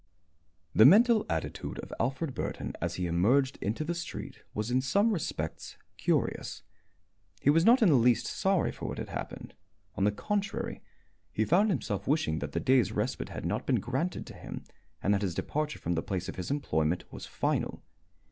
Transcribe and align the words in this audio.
The 0.73 0.83
mental 0.83 1.27
attitude 1.29 1.77
of 1.77 1.93
Alfred 1.99 2.33
Burton, 2.33 2.73
as 2.81 2.95
he 2.95 3.05
emerged 3.05 3.59
into 3.61 3.83
the 3.83 3.93
street, 3.93 4.41
was 4.55 4.71
in 4.71 4.81
some 4.81 5.13
respects 5.13 5.77
curious. 5.95 6.63
He 7.39 7.51
was 7.51 7.65
not 7.65 7.83
in 7.83 7.89
the 7.89 7.93
least 7.93 8.25
sorry 8.25 8.71
for 8.71 8.87
what 8.89 8.97
had 8.97 9.09
happened. 9.09 9.53
On 9.93 10.03
the 10.03 10.11
contrary, 10.11 10.81
he 11.31 11.45
found 11.45 11.69
himself 11.69 12.07
wishing 12.07 12.39
that 12.39 12.53
the 12.53 12.59
day's 12.59 12.91
respite 12.91 13.29
had 13.29 13.45
not 13.45 13.67
been 13.67 13.79
granted 13.79 14.25
to 14.25 14.33
him, 14.33 14.63
and 15.03 15.13
that 15.13 15.21
his 15.21 15.35
departure 15.35 15.77
from 15.77 15.93
the 15.93 16.01
place 16.01 16.27
of 16.27 16.35
his 16.35 16.49
employment 16.49 17.03
was 17.13 17.27
final. 17.27 17.83